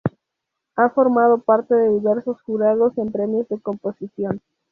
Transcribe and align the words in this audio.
Ha 0.77 0.89
formado 0.89 1.41
parte 1.41 1.75
de 1.75 1.91
diversos 1.93 2.41
jurados 2.41 2.97
en 2.97 3.11
premios 3.11 3.47
de 3.49 3.59
composición. 3.59 4.41